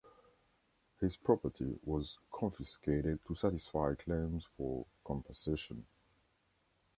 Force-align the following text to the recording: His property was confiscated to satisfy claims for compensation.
His 0.99 1.15
property 1.15 1.77
was 1.85 2.17
confiscated 2.31 3.19
to 3.27 3.35
satisfy 3.35 3.93
claims 3.93 4.47
for 4.57 4.87
compensation. 5.05 5.85